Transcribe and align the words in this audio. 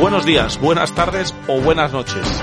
Buenos 0.00 0.24
días, 0.24 0.58
buenas 0.58 0.94
tardes 0.94 1.34
o 1.46 1.60
buenas 1.60 1.92
noches. 1.92 2.42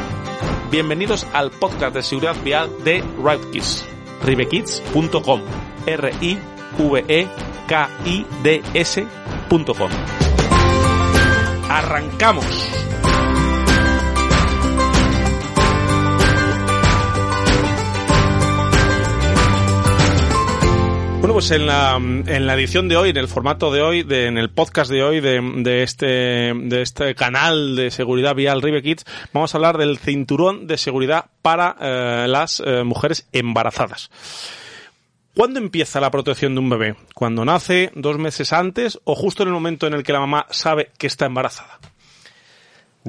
Bienvenidos 0.70 1.26
al 1.34 1.50
podcast 1.50 1.96
de 1.96 2.04
seguridad 2.04 2.36
vial 2.44 2.70
de 2.84 3.04
RiveKids. 3.18 3.84
rivekids.com 4.24 5.42
r 5.88 6.12
i 6.22 6.38
v 6.78 7.06
e 7.08 7.28
k 7.68 7.90
i 8.06 8.26
d 8.44 8.62
s.com. 8.76 9.90
Arrancamos. 11.68 12.87
Bueno, 21.28 21.42
pues 21.42 21.52
en 21.52 21.66
la, 21.66 21.98
en 21.98 22.48
la 22.48 22.54
edición 22.54 22.88
de 22.88 22.96
hoy, 22.96 23.10
en 23.10 23.18
el 23.18 23.28
formato 23.28 23.70
de 23.70 23.82
hoy, 23.82 24.04
de, 24.04 24.28
en 24.28 24.38
el 24.38 24.50
podcast 24.50 24.90
de 24.90 25.04
hoy 25.04 25.20
de, 25.20 25.84
este, 25.84 26.06
de 26.56 26.82
este 26.82 27.16
canal 27.16 27.76
de 27.76 27.92
seguridad 27.92 28.34
vial 28.34 28.62
Rive 28.62 28.82
Kids, 28.82 29.04
vamos 29.34 29.54
a 29.54 29.58
hablar 29.58 29.78
del 29.78 29.98
cinturón 29.98 30.68
de 30.68 30.78
seguridad 30.78 31.26
para 31.42 31.76
eh, 31.82 32.28
las 32.30 32.64
eh, 32.66 32.86
mujeres 32.86 33.28
embarazadas. 33.34 34.10
¿Cuándo 35.36 35.60
empieza 35.60 36.00
la 36.00 36.12
protección 36.12 36.56
de 36.56 36.62
un 36.62 36.70
bebé? 36.70 36.96
¿Cuando 37.14 37.44
nace? 37.44 37.92
¿Dos 37.94 38.18
meses 38.18 38.54
antes? 38.54 38.98
¿O 39.04 39.14
justo 39.14 39.44
en 39.44 39.50
el 39.50 39.54
momento 39.54 39.86
en 39.86 39.96
el 39.96 40.04
que 40.04 40.14
la 40.14 40.22
mamá 40.22 40.46
sabe 40.50 40.92
que 40.98 41.08
está 41.08 41.26
embarazada? 41.26 41.78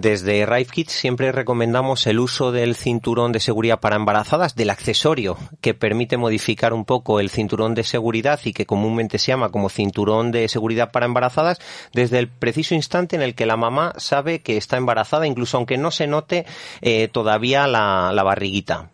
Desde 0.01 0.47
RiveKit 0.47 0.91
siempre 0.91 1.33
recomendamos 1.33 2.07
el 2.07 2.21
uso 2.21 2.53
del 2.53 2.77
cinturón 2.77 3.33
de 3.33 3.41
seguridad 3.41 3.81
para 3.81 3.97
embarazadas, 3.97 4.55
del 4.55 4.71
accesorio 4.71 5.37
que 5.61 5.75
permite 5.75 6.17
modificar 6.17 6.73
un 6.73 6.85
poco 6.85 7.19
el 7.19 7.31
cinturón 7.31 7.75
de 7.75 7.83
seguridad 7.83 8.39
y 8.45 8.53
que 8.53 8.65
comúnmente 8.65 9.19
se 9.19 9.33
llama 9.33 9.49
como 9.49 9.69
cinturón 9.69 10.31
de 10.31 10.47
seguridad 10.47 10.93
para 10.93 11.07
embarazadas, 11.07 11.59
desde 11.93 12.21
el 12.21 12.29
preciso 12.29 12.77
instante 12.77 13.17
en 13.17 13.23
el 13.23 13.35
que 13.35 13.45
la 13.45 13.57
mamá 13.57 13.93
sabe 13.97 14.41
que 14.41 14.57
está 14.57 14.77
embarazada, 14.77 15.27
incluso 15.27 15.57
aunque 15.57 15.79
no 15.79 15.91
se 15.91 16.07
note 16.07 16.47
eh, 16.81 17.09
todavía 17.09 17.67
la 17.67 18.23
barriguita. 18.23 18.91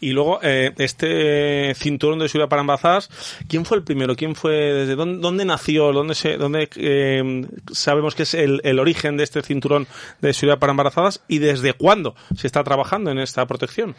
Y 0.00 0.10
luego, 0.10 0.40
eh, 0.42 0.72
este 0.78 1.74
cinturón 1.74 2.18
de 2.18 2.28
seguridad 2.28 2.48
para 2.48 2.62
embarazadas, 2.62 3.10
¿quién 3.48 3.64
fue 3.64 3.76
el 3.76 3.84
primero? 3.84 4.16
¿Quién 4.16 4.34
fue, 4.34 4.52
desde 4.52 4.96
dónde, 4.96 5.20
dónde 5.20 5.44
nació? 5.44 5.92
¿Dónde 5.92 6.14
se, 6.14 6.36
dónde, 6.36 6.68
eh, 6.76 7.46
sabemos 7.72 8.14
que 8.14 8.22
es 8.22 8.34
el, 8.34 8.60
el, 8.64 8.78
origen 8.78 9.16
de 9.16 9.24
este 9.24 9.42
cinturón 9.42 9.86
de 10.20 10.32
seguridad 10.32 10.58
para 10.58 10.72
embarazadas? 10.72 11.22
¿Y 11.28 11.38
desde 11.38 11.74
cuándo 11.74 12.14
se 12.36 12.46
está 12.46 12.64
trabajando 12.64 13.10
en 13.10 13.18
esta 13.18 13.46
protección? 13.46 13.94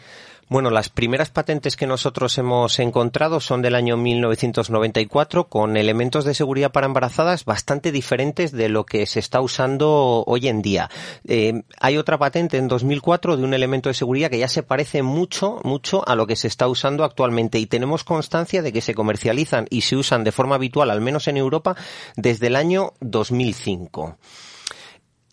Bueno, 0.52 0.68
las 0.68 0.90
primeras 0.90 1.30
patentes 1.30 1.76
que 1.76 1.86
nosotros 1.86 2.36
hemos 2.36 2.78
encontrado 2.78 3.40
son 3.40 3.62
del 3.62 3.74
año 3.74 3.96
1994 3.96 5.48
con 5.48 5.78
elementos 5.78 6.26
de 6.26 6.34
seguridad 6.34 6.72
para 6.72 6.86
embarazadas 6.86 7.46
bastante 7.46 7.90
diferentes 7.90 8.52
de 8.52 8.68
lo 8.68 8.84
que 8.84 9.06
se 9.06 9.18
está 9.18 9.40
usando 9.40 10.24
hoy 10.26 10.48
en 10.48 10.60
día. 10.60 10.90
Eh, 11.26 11.62
hay 11.80 11.96
otra 11.96 12.18
patente 12.18 12.58
en 12.58 12.68
2004 12.68 13.38
de 13.38 13.44
un 13.44 13.54
elemento 13.54 13.88
de 13.88 13.94
seguridad 13.94 14.28
que 14.28 14.40
ya 14.40 14.48
se 14.48 14.62
parece 14.62 15.02
mucho, 15.02 15.58
mucho 15.64 16.06
a 16.06 16.14
lo 16.16 16.26
que 16.26 16.36
se 16.36 16.48
está 16.48 16.68
usando 16.68 17.04
actualmente 17.04 17.58
y 17.58 17.64
tenemos 17.64 18.04
constancia 18.04 18.60
de 18.60 18.74
que 18.74 18.82
se 18.82 18.92
comercializan 18.92 19.64
y 19.70 19.80
se 19.80 19.96
usan 19.96 20.22
de 20.22 20.32
forma 20.32 20.56
habitual, 20.56 20.90
al 20.90 21.00
menos 21.00 21.28
en 21.28 21.38
Europa, 21.38 21.76
desde 22.14 22.48
el 22.48 22.56
año 22.56 22.92
2005 23.00 24.18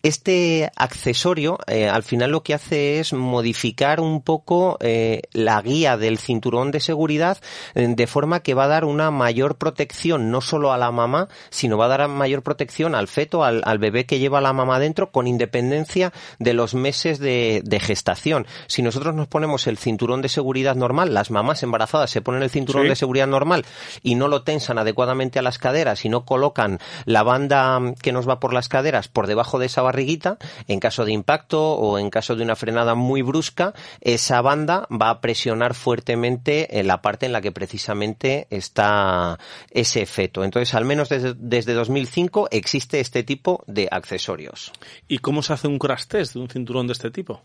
este 0.02 0.70
accesorio 0.76 1.58
eh, 1.66 1.88
al 1.88 2.02
final 2.02 2.30
lo 2.30 2.42
que 2.42 2.54
hace 2.54 3.00
es 3.00 3.12
modificar 3.12 4.00
un 4.00 4.22
poco 4.22 4.78
eh, 4.80 5.22
la 5.32 5.60
guía 5.60 5.96
del 5.98 6.18
cinturón 6.18 6.70
de 6.70 6.80
seguridad 6.80 7.38
eh, 7.74 7.86
de 7.88 8.06
forma 8.06 8.40
que 8.40 8.54
va 8.54 8.64
a 8.64 8.68
dar 8.68 8.84
una 8.86 9.10
mayor 9.10 9.56
protección 9.58 10.30
no 10.30 10.40
solo 10.40 10.72
a 10.72 10.78
la 10.78 10.90
mamá 10.90 11.28
sino 11.50 11.76
va 11.76 11.84
a 11.84 11.88
dar 11.88 12.08
mayor 12.08 12.42
protección 12.42 12.94
al 12.94 13.08
feto 13.08 13.44
al, 13.44 13.60
al 13.64 13.78
bebé 13.78 14.06
que 14.06 14.18
lleva 14.18 14.40
la 14.40 14.54
mamá 14.54 14.78
dentro 14.78 15.10
con 15.10 15.26
independencia 15.26 16.12
de 16.38 16.54
los 16.54 16.74
meses 16.74 17.18
de, 17.18 17.60
de, 17.64 17.80
gestación 17.80 18.46
si 18.68 18.82
nosotros 18.82 19.14
nos 19.14 19.28
ponemos 19.28 19.66
el 19.66 19.76
cinturón 19.76 20.22
de 20.22 20.28
seguridad 20.30 20.76
normal 20.76 21.12
las 21.12 21.30
mamás 21.30 21.62
embarazadas 21.62 22.10
se 22.10 22.22
ponen 22.22 22.42
el 22.42 22.50
cinturón 22.50 22.84
Sí. 22.84 22.88
de 22.88 22.96
seguridad 22.96 23.26
normal 23.26 23.66
y 24.02 24.14
no 24.14 24.28
lo 24.28 24.42
tensan 24.42 24.78
adecuadamente 24.78 25.38
a 25.38 25.42
las 25.42 25.58
caderas 25.58 26.04
y 26.06 26.08
no 26.08 26.24
colocan 26.24 26.78
la 27.04 27.22
banda 27.22 27.78
que 28.00 28.12
nos 28.12 28.26
va 28.26 28.40
por 28.40 28.54
las 28.54 28.68
caderas 28.68 29.08
por 29.08 29.26
debajo 29.26 29.58
de 29.58 29.66
esa 29.66 29.82
barriguita, 29.90 30.38
en 30.68 30.78
caso 30.78 31.04
de 31.04 31.12
impacto 31.12 31.74
o 31.74 31.98
en 31.98 32.10
caso 32.10 32.36
de 32.36 32.44
una 32.44 32.54
frenada 32.54 32.94
muy 32.94 33.22
brusca, 33.22 33.74
esa 34.00 34.40
banda 34.40 34.86
va 34.90 35.10
a 35.10 35.20
presionar 35.20 35.74
fuertemente 35.74 36.78
en 36.78 36.86
la 36.86 37.02
parte 37.02 37.26
en 37.26 37.32
la 37.32 37.40
que 37.40 37.50
precisamente 37.50 38.46
está 38.50 39.38
ese 39.70 40.06
feto. 40.06 40.44
Entonces, 40.44 40.74
al 40.74 40.84
menos 40.84 41.08
desde, 41.08 41.34
desde 41.36 41.74
2005 41.74 42.48
existe 42.52 43.00
este 43.00 43.24
tipo 43.24 43.64
de 43.66 43.88
accesorios. 43.90 44.72
¿Y 45.08 45.18
cómo 45.18 45.42
se 45.42 45.52
hace 45.52 45.66
un 45.66 45.78
crash 45.78 46.06
test 46.06 46.34
de 46.34 46.40
un 46.40 46.48
cinturón 46.48 46.86
de 46.86 46.92
este 46.92 47.10
tipo? 47.10 47.42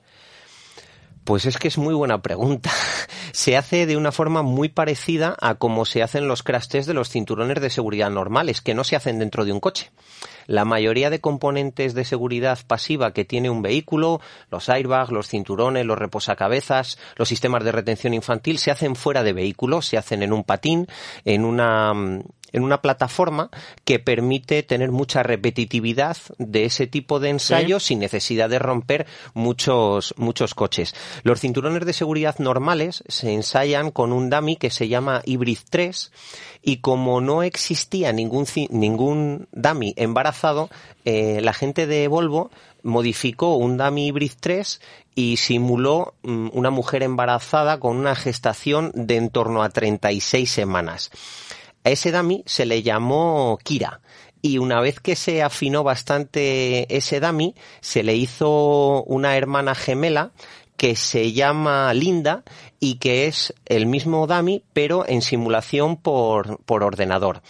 Pues 1.25 1.47
es 1.47 1.57
que 1.57 1.69
es 1.69 1.79
muy 1.79 1.95
buena 1.95 2.21
pregunta. 2.21 2.69
Se 3.31 3.57
hace 3.57 3.87
de 3.87 3.97
una 3.97 4.11
forma 4.11 4.43
muy 4.43 4.69
parecida 4.69 5.35
a 5.41 5.55
como 5.55 5.83
se 5.85 6.03
hacen 6.03 6.27
los 6.27 6.43
crash 6.43 6.67
test 6.67 6.87
de 6.87 6.93
los 6.93 7.09
cinturones 7.09 7.59
de 7.59 7.71
seguridad 7.71 8.11
normales, 8.11 8.61
que 8.61 8.75
no 8.75 8.83
se 8.83 8.95
hacen 8.95 9.17
dentro 9.19 9.43
de 9.43 9.51
un 9.51 9.59
coche. 9.59 9.91
La 10.47 10.65
mayoría 10.65 11.09
de 11.09 11.19
componentes 11.19 11.93
de 11.93 12.05
seguridad 12.05 12.59
pasiva 12.67 13.13
que 13.13 13.25
tiene 13.25 13.49
un 13.49 13.61
vehículo, 13.61 14.21
los 14.51 14.69
airbags, 14.69 15.11
los 15.11 15.27
cinturones, 15.27 15.85
los 15.85 15.97
reposacabezas, 15.97 16.97
los 17.15 17.29
sistemas 17.29 17.63
de 17.63 17.71
retención 17.71 18.13
infantil, 18.13 18.59
se 18.59 18.71
hacen 18.71 18.95
fuera 18.95 19.23
de 19.23 19.33
vehículo, 19.33 19.81
se 19.81 19.97
hacen 19.97 20.23
en 20.23 20.33
un 20.33 20.43
patín, 20.43 20.87
en 21.23 21.45
una 21.45 21.93
en 22.51 22.63
una 22.63 22.81
plataforma 22.81 23.49
que 23.83 23.99
permite 23.99 24.63
tener 24.63 24.91
mucha 24.91 25.23
repetitividad 25.23 26.17
de 26.37 26.65
ese 26.65 26.87
tipo 26.87 27.19
de 27.19 27.29
ensayos 27.29 27.83
sí. 27.83 27.89
sin 27.89 27.99
necesidad 27.99 28.49
de 28.49 28.59
romper 28.59 29.05
muchos, 29.33 30.13
muchos 30.17 30.55
coches. 30.55 30.95
Los 31.23 31.41
cinturones 31.41 31.85
de 31.85 31.93
seguridad 31.93 32.39
normales 32.39 33.03
se 33.07 33.33
ensayan 33.33 33.91
con 33.91 34.11
un 34.11 34.29
dummy 34.29 34.55
que 34.55 34.69
se 34.69 34.87
llama 34.87 35.21
Hybrid 35.25 35.59
3 35.69 36.11
y 36.61 36.77
como 36.77 37.21
no 37.21 37.43
existía 37.43 38.11
ningún, 38.11 38.45
ningún 38.69 39.47
dummy 39.51 39.93
embarazado, 39.97 40.69
eh, 41.05 41.39
la 41.41 41.53
gente 41.53 41.87
de 41.87 42.07
Volvo 42.07 42.51
modificó 42.81 43.55
un 43.55 43.77
dummy 43.77 44.07
Hybrid 44.07 44.31
3 44.39 44.81
y 45.15 45.37
simuló 45.37 46.13
um, 46.23 46.49
una 46.53 46.69
mujer 46.69 47.03
embarazada 47.03 47.79
con 47.79 47.97
una 47.97 48.15
gestación 48.15 48.91
de 48.93 49.15
en 49.15 49.29
torno 49.29 49.63
a 49.63 49.69
36 49.69 50.49
semanas. 50.49 51.11
A 51.85 51.91
ese 51.91 52.11
dummy 52.11 52.43
se 52.47 52.65
le 52.65 52.81
llamó 52.81 53.59
Kira. 53.63 54.01
Y 54.41 54.57
una 54.57 54.81
vez 54.81 54.99
que 54.99 55.15
se 55.15 55.43
afinó 55.43 55.83
bastante 55.83 56.93
ese 56.95 57.19
dummy, 57.19 57.53
se 57.79 58.01
le 58.01 58.15
hizo 58.15 59.03
una 59.03 59.37
hermana 59.37 59.75
gemela 59.75 60.31
que 60.77 60.95
se 60.95 61.31
llama 61.31 61.93
Linda 61.93 62.43
y 62.79 62.95
que 62.95 63.27
es 63.27 63.53
el 63.65 63.85
mismo 63.85 64.25
dummy, 64.25 64.63
pero 64.73 65.07
en 65.07 65.21
simulación 65.21 65.97
por, 65.97 66.57
por 66.65 66.83
ordenador. 66.83 67.43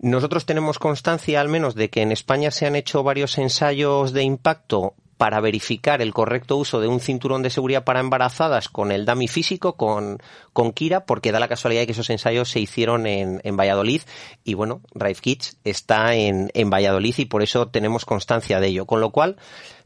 Nosotros 0.00 0.44
tenemos 0.44 0.78
constancia, 0.78 1.40
al 1.40 1.48
menos, 1.48 1.74
de 1.74 1.88
que 1.88 2.02
en 2.02 2.12
España 2.12 2.50
se 2.50 2.66
han 2.66 2.76
hecho 2.76 3.02
varios 3.02 3.38
ensayos 3.38 4.12
de 4.12 4.22
impacto 4.22 4.94
para 5.22 5.38
verificar 5.38 6.02
el 6.02 6.12
correcto 6.12 6.56
uso 6.56 6.80
de 6.80 6.88
un 6.88 6.98
cinturón 6.98 7.42
de 7.42 7.50
seguridad 7.50 7.84
para 7.84 8.00
embarazadas 8.00 8.68
con 8.68 8.90
el 8.90 9.06
dummy 9.06 9.28
físico, 9.28 9.74
con, 9.74 10.18
con 10.52 10.72
Kira, 10.72 11.06
porque 11.06 11.30
da 11.30 11.38
la 11.38 11.46
casualidad 11.46 11.82
de 11.82 11.86
que 11.86 11.92
esos 11.92 12.10
ensayos 12.10 12.50
se 12.50 12.58
hicieron 12.58 13.06
en, 13.06 13.40
en 13.44 13.56
Valladolid 13.56 14.02
y 14.42 14.54
bueno, 14.54 14.80
Rive 14.96 15.20
Kids 15.20 15.58
está 15.62 16.16
en, 16.16 16.50
en 16.54 16.70
Valladolid 16.70 17.14
y 17.18 17.26
por 17.26 17.44
eso 17.44 17.68
tenemos 17.68 18.04
constancia 18.04 18.58
de 18.58 18.66
ello. 18.66 18.84
Con 18.84 19.00
lo 19.00 19.10
cual, 19.10 19.36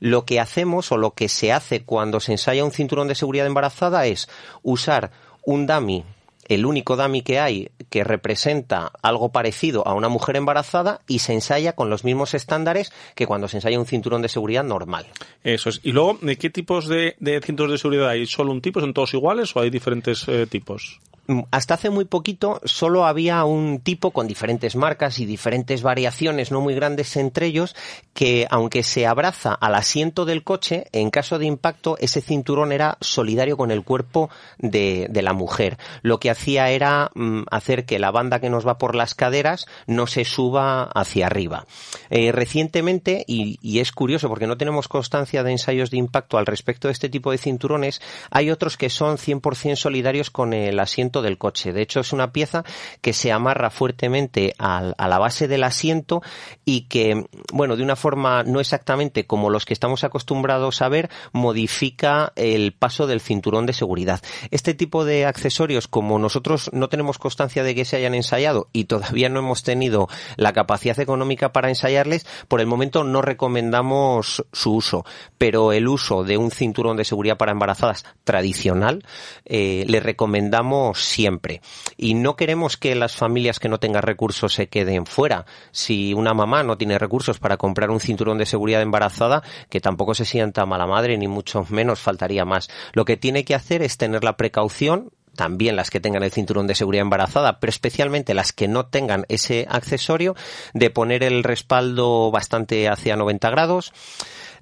lo 0.01 0.25
que 0.25 0.41
hacemos 0.41 0.91
o 0.91 0.97
lo 0.97 1.11
que 1.11 1.29
se 1.29 1.53
hace 1.53 1.85
cuando 1.85 2.19
se 2.19 2.33
ensaya 2.33 2.65
un 2.65 2.73
cinturón 2.73 3.07
de 3.07 3.15
seguridad 3.15 3.47
embarazada 3.47 4.07
es 4.07 4.31
usar 4.63 5.11
un 5.45 5.67
dummy 5.67 6.03
el 6.49 6.67
único 6.67 6.97
dummy 6.97 7.23
que 7.23 7.39
hay 7.39 7.71
que 7.91 8.05
representa 8.05 8.93
algo 9.03 9.31
parecido 9.31 9.87
a 9.87 9.95
una 9.95 10.09
mujer 10.09 10.37
embarazada 10.37 11.01
y 11.07 11.21
se 11.21 11.33
ensaya 11.33 11.75
con 11.75 11.91
los 11.91 12.05
mismos 12.05 12.35
estándares 12.35 12.93
que 13.15 13.27
cuando 13.27 13.49
se 13.49 13.59
ensaya 13.59 13.79
un 13.79 13.87
cinturón 13.87 14.23
de 14.23 14.29
seguridad 14.29 14.65
normal. 14.65 15.07
Eso 15.45 15.69
es. 15.69 15.81
Y 15.83 15.93
luego, 15.93 16.19
¿de 16.21 16.37
qué 16.37 16.51
tipos 16.51 16.89
de, 16.89 17.17
de 17.21 17.41
cinturones 17.41 17.75
de 17.75 17.79
seguridad 17.79 18.09
hay? 18.09 18.27
¿Solo 18.27 18.53
un 18.53 18.61
tipo? 18.61 18.81
¿Son 18.81 18.95
todos 18.95 19.15
iguales 19.15 19.55
o 19.55 19.61
hay 19.61 19.71
diferentes 19.71 20.27
eh, 20.29 20.47
tipos? 20.47 21.01
Mm, 21.29 21.41
Hasta 21.51 21.75
hace 21.75 21.91
muy 21.91 22.05
poquito 22.05 22.61
solo 22.65 23.05
había 23.05 23.45
un 23.45 23.81
tipo 23.81 24.13
con 24.13 24.29
diferentes 24.29 24.77
marcas 24.77 25.19
y 25.19 25.27
diferentes 25.27 25.83
variaciones 25.83 26.53
no 26.53 26.61
muy 26.61 26.75
grandes 26.75 27.17
entre 27.17 27.47
ellos 27.47 27.75
que 28.15 28.47
aunque 28.51 28.83
se 28.83 29.07
abraza 29.07 29.53
al 29.53 29.75
asiento 29.75 30.25
del 30.25 30.45
coche, 30.45 30.87
en 30.93 31.11
caso 31.11 31.39
de 31.39 31.47
impacto 31.47 31.97
ese 31.99 32.21
cinturón 32.21 32.73
era 32.73 32.97
solidario 33.01 33.57
con 33.57 33.71
el 33.71 33.83
cuerpo 33.83 34.31
de, 34.59 35.09
de 35.11 35.23
la 35.23 35.33
mujer. 35.33 35.79
Lo 36.03 36.19
que 36.19 36.31
hacía 36.31 36.71
era 36.71 37.11
mm, 37.15 37.43
hacer 37.51 37.85
que 37.85 37.99
la 37.99 38.11
banda 38.11 38.41
que 38.41 38.51
nos 38.51 38.67
va 38.67 38.79
por 38.79 38.95
las 38.95 39.15
caderas 39.15 39.67
no 39.87 40.07
se 40.07 40.25
suba 40.25 40.85
hacia 40.85 41.27
arriba. 41.27 41.67
Eh, 42.11 42.33
recientemente, 42.33 43.25
y, 43.27 43.59
y 43.61 43.81
es 43.81 43.93
curioso 43.93 44.29
porque 44.29 44.47
no 44.47 44.57
tenemos 44.57 44.89
constancia 44.89 45.43
de 45.43 45.53
ensayos 45.53 45.91
de 45.91 45.99
impacto 45.99 46.39
al 46.39 46.47
respecto 46.47 46.89
de 46.89 46.93
este 46.93 47.09
tipo 47.09 47.33
de 47.33 47.39
cinturones, 47.39 48.01
hay 48.31 48.51
otros 48.51 48.77
que 48.77 48.91
son 48.91 49.19
100% 49.19 49.77
solidarios 49.77 50.31
con 50.31 50.53
el 50.53 50.79
asiento 50.79 51.16
del 51.23 51.39
coche. 51.39 51.73
De 51.73 51.83
hecho, 51.83 52.01
es 52.01 52.13
una 52.13 52.33
pieza 52.33 52.65
que 53.01 53.13
se 53.13 53.33
amarra 53.33 53.71
fuertemente 53.71 54.55
a 54.59 54.95
la 54.99 55.19
base 55.19 55.49
del 55.49 55.65
asiento 55.65 56.23
y 56.65 56.83
que, 56.83 57.27
bueno, 57.53 57.77
de 57.77 57.83
una 57.83 57.97
forma 57.97 58.43
no 58.43 58.61
exactamente 58.61 59.27
como 59.27 59.51
los 59.51 59.65
que 59.65 59.75
estamos 59.75 60.05
acostumbrados 60.05 60.83
a 60.83 60.89
ver, 60.89 61.11
modifica 61.33 62.33
el 62.37 62.73
paso 62.73 63.07
del 63.07 63.21
cinturón 63.21 63.67
de 63.67 63.73
seguridad. 63.73 64.21
Este 64.51 64.75
tipo 64.75 65.05
de 65.05 65.27
accesorios, 65.27 65.89
como 65.89 66.19
nosotros 66.19 66.71
no 66.73 66.89
tenemos 66.89 67.19
constancia 67.19 67.63
de 67.63 67.75
que 67.75 67.85
se 67.85 67.97
hayan 67.97 68.15
ensayado 68.15 68.69
y 68.73 68.85
todavía 68.85 69.29
no 69.29 69.41
hemos 69.41 69.63
tenido 69.63 70.09
la 70.37 70.53
capacidad 70.53 70.99
económica 71.01 71.53
para 71.53 71.69
ensayarles, 71.69 72.27
por 72.49 72.61
el 72.61 72.67
momento 72.67 73.05
no 73.05 73.23
recomendamos 73.23 74.45
su 74.53 74.75
uso. 74.75 75.05
Pero 75.39 75.73
el 75.73 75.89
uso 75.89 76.25
de 76.25 76.37
un 76.37 76.51
cinturón 76.51 76.97
de 76.97 77.05
seguridad 77.05 77.37
para 77.37 77.53
embarazadas 77.53 78.05
tradicional, 78.25 79.05
eh, 79.45 79.85
le 79.87 80.01
recomendamos 80.01 80.99
siempre. 81.07 81.61
Y 81.97 82.15
no 82.15 82.37
queremos 82.37 82.77
que 82.77 82.95
las 82.95 83.17
familias 83.17 83.59
que 83.59 83.69
no 83.69 83.79
tengan 83.79 84.03
recursos 84.03 84.53
se 84.53 84.69
queden 84.69 85.07
fuera. 85.07 85.47
Si 85.71 86.13
una 86.15 86.35
mamá 86.35 86.63
no 86.63 86.77
tiene 86.77 86.99
recursos 86.99 87.39
para 87.39 87.57
comprar 87.57 87.91
un 87.91 88.01
cinturón 88.01 88.39
de 88.39 88.47
seguridad 88.47 88.83
embarazada, 88.83 89.43
que 89.71 89.81
tampoco 89.81 90.15
se 90.15 90.25
sienta 90.25 90.67
mala 90.67 90.87
madre, 90.87 91.17
ni 91.17 91.29
mucho 91.29 91.65
menos 91.71 92.01
faltaría 92.01 92.45
más. 92.45 92.69
Lo 92.93 93.05
que 93.05 93.17
tiene 93.17 93.45
que 93.45 93.55
hacer 93.55 93.83
es 93.83 93.97
tener 93.97 94.25
la 94.25 94.37
precaución 94.37 95.11
también 95.37 95.77
las 95.77 95.91
que 95.91 96.01
tengan 96.01 96.23
el 96.25 96.33
cinturón 96.33 96.67
de 96.67 96.75
seguridad 96.75 97.03
embarazada, 97.03 97.61
pero 97.61 97.71
especialmente 97.71 98.35
las 98.35 98.53
que 98.53 98.67
no 98.67 98.87
tengan 98.87 99.27
ese 99.29 99.67
accesorio, 99.69 100.35
de 100.75 100.91
poner 100.91 101.23
el 101.23 101.45
respaldo 101.45 102.31
bastante 102.33 102.89
hacia 102.89 103.17
90 103.17 103.51
grados, 103.51 103.93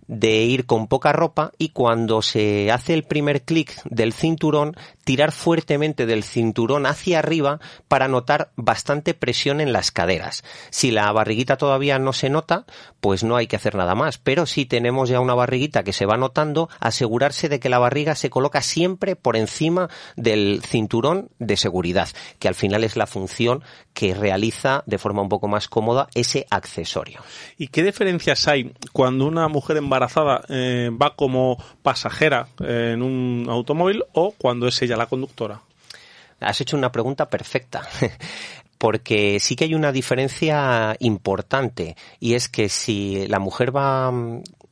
de 0.07 0.43
ir 0.43 0.67
con 0.67 0.87
poca 0.87 1.13
ropa 1.13 1.53
y 1.59 1.71
cuando 1.71 2.23
se 2.23 2.71
hace 2.71 2.95
el 2.95 3.05
primer 3.05 3.43
clic 3.43 3.81
del 3.85 4.13
cinturón, 4.13 4.77
tirar 5.05 5.33
fuertemente 5.33 6.07
del 6.07 6.25
cinturón 6.25 6.87
hacia 6.87 7.19
arriba 7.19 7.61
para 7.89 8.09
notar 8.09 8.51
bastante 8.57 9.15
presión 9.15 9.61
en 9.61 9.73
las 9.73 9.91
caderas. 9.91 10.45
Si 10.71 10.91
la 10.91 11.11
barriguita 11.13 11.57
todavía 11.57 11.99
no 11.99 12.13
se 12.13 12.31
nota, 12.31 12.65
pues 13.01 13.23
no 13.25 13.37
hay 13.37 13.47
que 13.47 13.57
hacer 13.57 13.75
nada 13.75 13.95
más. 13.95 14.19
Pero 14.19 14.47
si 14.47 14.65
tenemos 14.65 15.09
ya 15.09 15.21
una 15.21 15.35
barriguita 15.35 15.83
que 15.83 15.93
se 15.93 16.07
va 16.07 16.17
notando, 16.17 16.69
asegurarse 16.81 17.49
de 17.49 17.61
que 17.61 17.69
la 17.69 17.79
barriga 17.79 18.15
se 18.15 18.31
coloca 18.31 18.63
siempre 18.63 19.17
por 19.17 19.37
encima 19.37 19.89
del 20.17 20.63
cinturón 20.67 21.31
de 21.39 21.57
seguridad, 21.57 22.09
que 22.39 22.49
al 22.49 22.55
final 22.55 22.85
es 22.85 22.97
la 22.97 23.07
función 23.07 23.63
que 23.93 24.15
realiza 24.15 24.83
de 24.87 24.99
forma 24.99 25.23
un 25.23 25.29
poco 25.29 25.49
más 25.49 25.69
cómoda 25.69 26.09
ese 26.15 26.47
accesorio. 26.51 27.21
¿Y 27.57 27.69
qué 27.69 27.83
diferencias 27.83 28.49
hay 28.49 28.73
cuando 28.93 29.27
una 29.27 29.49
mujer 29.49 29.77
embarazada 29.95 30.45
eh, 30.49 30.91
va 30.91 31.15
como 31.15 31.57
pasajera 31.83 32.49
eh, 32.61 32.93
en 32.95 33.03
un 33.03 33.47
automóvil 33.49 34.05
o 34.13 34.33
cuando 34.33 34.67
es 34.67 34.83
ella 34.83 34.97
la 34.97 35.07
conductora? 35.07 35.61
Has 36.41 36.61
hecho 36.61 36.77
una 36.77 36.91
pregunta 36.91 37.29
perfecta. 37.29 37.83
Porque 38.79 39.39
sí 39.41 39.57
que 39.57 39.65
hay 39.65 39.75
una 39.75 39.93
diferencia 39.93 40.97
importante 40.99 41.97
y 42.21 42.35
es 42.35 42.49
que 42.49 42.69
si 42.69 43.27
la 43.29 43.39
mujer 43.39 43.75
va, 43.75 44.13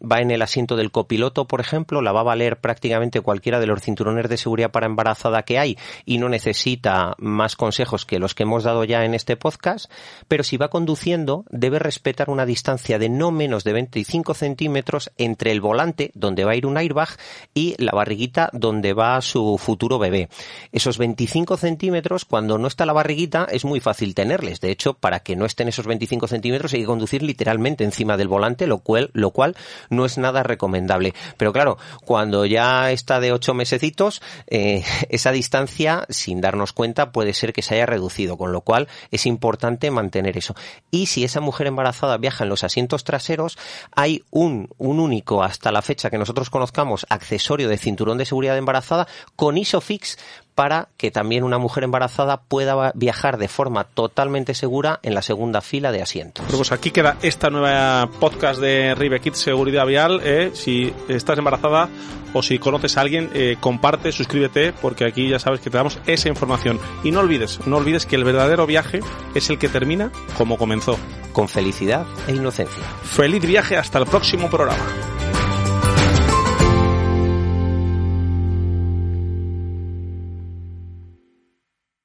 va 0.02 0.20
en 0.20 0.31
el 0.31 0.43
asiento 0.43 0.76
del 0.76 0.90
copiloto, 0.90 1.46
por 1.46 1.60
ejemplo, 1.60 2.02
la 2.02 2.12
va 2.12 2.20
a 2.20 2.25
valer 2.25 2.58
prácticamente 2.58 3.20
cualquiera 3.20 3.60
de 3.60 3.66
los 3.66 3.82
cinturones 3.82 4.28
de 4.28 4.37
seguridad 4.37 4.70
para 4.70 4.87
embarazada 4.87 5.43
que 5.43 5.58
hay 5.58 5.78
y 6.04 6.19
no 6.19 6.28
necesita 6.28 7.14
más 7.19 7.56
consejos 7.56 8.04
que 8.04 8.19
los 8.19 8.34
que 8.34 8.43
hemos 8.43 8.64
dado 8.64 8.84
ya 8.84 9.04
en 9.04 9.14
este 9.14 9.37
podcast, 9.37 9.90
pero 10.28 10.44
si 10.44 10.56
va 10.56 10.69
conduciendo 10.69 11.44
debe 11.50 11.78
respetar 11.78 12.31
una 12.31 12.46
distancia 12.46 12.99
de 12.99 13.08
no 13.08 13.31
menos 13.31 13.64
de 13.64 13.72
25 13.72 14.34
centímetros 14.34 15.10
entre 15.19 15.52
el 15.52 15.60
volante 15.60 16.10
donde 16.14 16.44
va 16.44 16.52
a 16.52 16.56
ir 16.56 16.66
un 16.66 16.76
airbag 16.76 17.08
y 17.54 17.75
la 17.78 17.93
barriguita 17.93 18.50
donde 18.52 18.93
va 18.93 19.20
su 19.20 19.58
futuro 19.58 19.99
bebé. 19.99 20.28
Esos 20.72 20.99
25 20.99 21.56
centímetros, 21.56 22.25
cuando 22.25 22.58
no 22.58 22.66
está 22.66 22.87
la 22.87 22.93
barriguita, 22.93 23.46
es 23.50 23.64
muy 23.64 23.81
fácil 23.81 24.14
tenerles. 24.14 24.60
De 24.60 24.70
hecho, 24.70 24.94
para 24.94 25.20
que 25.20 25.37
no 25.37 25.44
estén 25.44 25.69
esos 25.69 25.87
25 25.87 26.28
centímetros 26.28 26.72
hay 26.72 26.81
que 26.81 26.87
conducir 26.87 27.22
literalmente 27.22 27.84
encima 27.84 28.16
del 28.16 28.28
volante, 28.28 28.66
lo 28.66 28.78
cual, 28.78 29.10
lo 29.12 29.31
cual 29.31 29.56
no 29.92 30.04
es 30.04 30.18
nada 30.18 30.42
recomendable. 30.42 31.14
Pero 31.36 31.52
claro, 31.52 31.78
cuando 32.04 32.44
ya 32.46 32.90
está 32.90 33.20
de 33.20 33.32
ocho 33.32 33.54
mesecitos, 33.54 34.22
eh, 34.48 34.82
esa 35.08 35.30
distancia, 35.30 36.06
sin 36.08 36.40
darnos 36.40 36.72
cuenta, 36.72 37.12
puede 37.12 37.34
ser 37.34 37.52
que 37.52 37.62
se 37.62 37.74
haya 37.76 37.86
reducido, 37.86 38.36
con 38.36 38.52
lo 38.52 38.62
cual 38.62 38.88
es 39.10 39.26
importante 39.26 39.90
mantener 39.90 40.36
eso. 40.36 40.54
Y 40.90 41.06
si 41.06 41.24
esa 41.24 41.40
mujer 41.40 41.66
embarazada 41.66 42.16
viaja 42.16 42.44
en 42.44 42.50
los 42.50 42.64
asientos 42.64 43.04
traseros, 43.04 43.58
hay 43.94 44.24
un, 44.30 44.68
un 44.78 44.98
único, 44.98 45.42
hasta 45.42 45.70
la 45.70 45.82
fecha 45.82 46.10
que 46.10 46.18
nosotros 46.18 46.50
conozcamos, 46.50 47.06
accesorio 47.08 47.68
de 47.68 47.78
cinturón 47.78 48.18
de 48.18 48.24
seguridad 48.24 48.56
embarazada 48.56 49.06
con 49.36 49.58
ISOFIX 49.58 50.18
para 50.62 50.87
que 50.97 51.11
también 51.11 51.43
una 51.43 51.59
mujer 51.59 51.82
embarazada 51.82 52.37
pueda 52.37 52.93
viajar 52.94 53.37
de 53.37 53.49
forma 53.49 53.82
totalmente 53.82 54.55
segura 54.55 55.00
en 55.03 55.12
la 55.12 55.20
segunda 55.20 55.61
fila 55.61 55.91
de 55.91 56.00
asientos. 56.00 56.44
Bueno, 56.44 56.59
pues 56.59 56.70
aquí 56.70 56.93
queda 56.93 57.17
esta 57.20 57.50
nueva 57.50 58.09
podcast 58.20 58.61
de 58.61 58.94
Rive 58.94 59.19
Kids 59.19 59.41
Seguridad 59.41 59.87
Vial. 59.87 60.20
eh. 60.23 60.53
Si 60.55 60.94
estás 61.09 61.37
embarazada 61.37 61.88
o 62.32 62.44
si 62.44 62.61
conoces 62.61 62.97
a 62.97 63.00
alguien, 63.00 63.29
eh, 63.35 63.56
comparte, 63.59 64.12
suscríbete, 64.12 64.73
porque 64.73 65.05
aquí 65.05 65.29
ya 65.29 65.41
sabes 65.41 65.59
que 65.59 65.69
te 65.69 65.79
damos 65.79 65.99
esa 66.06 66.29
información. 66.29 66.79
Y 67.03 67.11
no 67.11 67.19
olvides, 67.19 67.59
no 67.67 67.79
olvides 67.79 68.06
que 68.06 68.14
el 68.14 68.23
verdadero 68.23 68.64
viaje 68.64 69.00
es 69.35 69.50
el 69.50 69.59
que 69.59 69.69
termina 69.69 70.12
como 70.38 70.59
comenzó. 70.59 70.97
Con 71.32 71.49
felicidad 71.49 72.06
e 72.29 72.37
inocencia. 72.37 72.85
Feliz 73.03 73.44
viaje 73.44 73.76
hasta 73.76 73.99
el 73.99 74.06
próximo 74.06 74.49
programa. 74.49 75.21